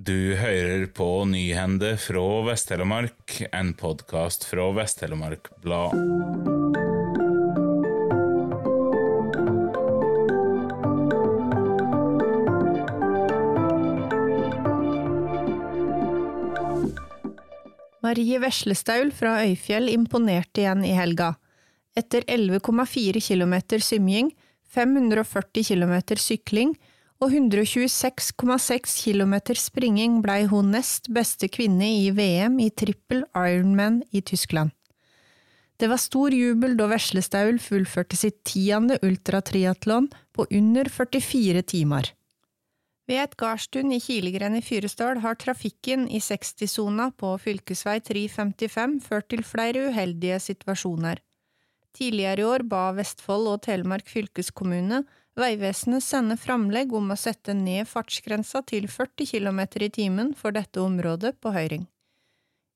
Du 0.00 0.32
hører 0.38 0.86
på 0.96 1.06
Nyhende 1.28 1.90
fra 2.00 2.22
Vest-Telemark, 2.46 3.34
en 3.52 3.74
podkast 3.76 4.46
fra 4.48 4.70
Vest-Telemark 4.72 5.50
Blad. 5.60 5.92
Marie 18.00 18.40
Veslestaul 18.40 19.12
fra 19.12 19.34
Øyfjell 19.44 19.92
imponerte 19.92 20.64
igjen 20.64 20.86
i 20.88 20.94
helga. 20.96 21.34
Etter 21.92 22.24
11,4 22.24 23.20
km 23.20 23.58
symjing, 23.84 24.32
540 24.72 25.68
km 25.74 25.98
sykling 26.16 26.72
og 27.20 27.34
126,6 27.36 28.94
km 29.04 29.34
springing 29.58 30.20
blei 30.24 30.46
hun 30.48 30.70
nest 30.72 31.10
beste 31.12 31.50
kvinne 31.52 31.88
i 32.00 32.08
VM 32.16 32.56
i 32.64 32.70
trippel 32.72 33.26
Ironman 33.36 34.00
i 34.10 34.22
Tyskland. 34.24 34.72
Det 35.80 35.88
var 35.88 36.00
stor 36.00 36.32
jubel 36.32 36.76
da 36.76 36.88
Veslestaul 36.90 37.60
fullførte 37.60 38.16
sitt 38.16 38.42
tiende 38.44 38.98
ultratriatlon 39.04 40.10
på 40.32 40.46
under 40.48 40.88
44 40.92 41.62
timer. 41.62 42.10
Ved 43.08 43.20
et 43.24 43.36
gardstun 43.36 43.92
i 43.92 44.00
Kilegren 44.00 44.56
i 44.56 44.64
Fyresdal 44.64 45.22
har 45.24 45.36
trafikken 45.40 46.04
i 46.08 46.20
60-sona 46.24 47.10
på 47.20 47.32
fylkesvei 47.42 47.98
355 48.06 49.00
ført 49.04 49.28
til 49.32 49.42
flere 49.44 49.88
uheldige 49.88 50.38
situasjoner. 50.40 51.20
Tidligere 51.96 52.44
i 52.44 52.46
år 52.46 52.64
ba 52.70 52.90
Vestfold 52.94 53.48
og 53.50 53.64
Telemark 53.66 54.08
fylkeskommune 54.08 55.02
Vegvesenet 55.38 56.02
sender 56.02 56.38
framlegg 56.40 56.92
om 56.96 57.12
å 57.12 57.16
sette 57.18 57.54
ned 57.54 57.86
fartsgrensa 57.88 58.64
til 58.66 58.88
40 58.90 59.30
km 59.30 59.60
i 59.86 59.90
timen 59.94 60.32
for 60.34 60.52
dette 60.52 60.82
området 60.82 61.36
på 61.40 61.52
høring. 61.54 61.86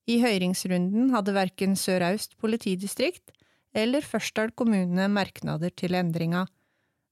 I 0.07 0.19
høringsrunden 0.21 1.09
hadde 1.15 1.33
verken 1.35 1.75
Sør-Aust 1.75 2.37
politidistrikt 2.37 3.33
eller 3.75 4.05
Førsdal 4.05 4.53
kommune 4.55 5.07
merknader 5.11 5.73
til 5.73 5.97
endringa. 5.97 6.45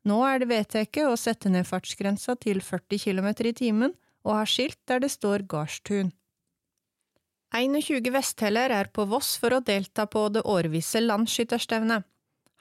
Nå 0.07 0.19
er 0.27 0.39
det 0.39 0.49
vedtatt 0.51 0.99
å 1.03 1.15
sette 1.19 1.51
ned 1.51 1.67
fartsgrensa 1.67 2.35
til 2.39 2.61
40 2.61 3.01
km 3.03 3.29
i 3.43 3.55
timen 3.57 3.95
og 4.23 4.37
har 4.39 4.49
skilt 4.49 4.79
der 4.87 5.03
det 5.03 5.11
står 5.11 5.43
gardstun. 5.49 6.13
21 7.53 8.09
vestheller 8.15 8.71
er 8.73 8.89
på 8.89 9.05
Voss 9.05 9.35
for 9.37 9.53
å 9.53 9.61
delta 9.61 10.07
på 10.09 10.25
det 10.33 10.41
årvise 10.49 11.03
landsskytterstevnet. 11.03 12.07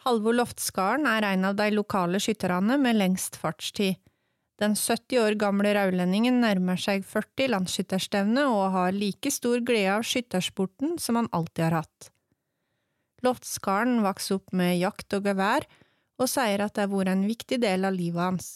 Halvor 0.03 0.35
Loftskaren 0.35 1.05
er 1.07 1.23
en 1.29 1.45
av 1.47 1.55
de 1.55 1.69
lokale 1.71 2.19
skytterne 2.19 2.75
med 2.83 2.97
lengst 2.99 3.37
fartstid. 3.39 4.01
Den 4.59 4.75
70 4.75 5.21
år 5.23 5.37
gamle 5.39 5.71
raulendingen 5.77 6.41
nærmer 6.43 6.79
seg 6.79 7.05
40 7.07 7.53
landsskytterstevne 7.53 8.49
og 8.51 8.73
har 8.75 8.97
like 8.97 9.31
stor 9.31 9.63
glede 9.63 9.93
av 9.95 10.07
skyttersporten 10.07 10.97
som 11.03 11.21
han 11.21 11.31
alltid 11.31 11.65
har 11.69 11.77
hatt. 11.83 12.09
Loftskaren 13.23 14.01
vokste 14.03 14.41
opp 14.41 14.51
med 14.59 14.81
jakt 14.81 15.15
og 15.15 15.31
gevær, 15.31 15.69
og 16.19 16.31
sier 16.31 16.65
at 16.67 16.75
det 16.75 16.85
har 16.85 16.91
vært 16.91 17.13
en 17.15 17.25
viktig 17.31 17.61
del 17.63 17.87
av 17.87 17.95
livet 17.95 18.23
hans. 18.23 18.51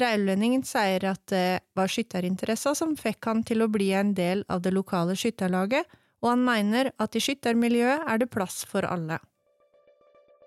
Raulendingen 0.00 0.64
sier 0.66 1.04
at 1.12 1.22
det 1.30 1.60
var 1.76 1.92
skytterinteresser 1.92 2.76
som 2.80 2.96
fikk 2.96 3.28
han 3.28 3.44
til 3.44 3.62
å 3.62 3.70
bli 3.72 3.92
en 3.92 4.16
del 4.16 4.46
av 4.48 4.64
det 4.64 4.72
lokale 4.72 5.12
skytterlaget, 5.12 5.84
og 6.24 6.32
han 6.32 6.48
mener 6.48 6.90
at 6.96 7.14
i 7.14 7.22
skyttermiljøet 7.22 8.08
er 8.08 8.24
det 8.24 8.32
plass 8.32 8.64
for 8.68 8.88
alle. 8.88 9.20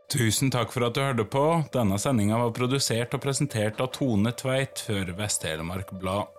Tusen 0.08 0.48
takk 0.48 0.72
for 0.72 0.86
at 0.88 0.96
du 0.96 1.02
hørte 1.04 1.26
på. 1.28 1.44
Denne 1.74 1.98
sendinga 2.00 2.38
var 2.40 2.54
produsert 2.56 3.12
og 3.18 3.26
presentert 3.26 3.82
av 3.84 3.92
Tone 3.98 4.32
Tveit 4.40 4.80
for 4.88 5.12
Vest-Telemark 5.18 5.92
Blad. 6.00 6.37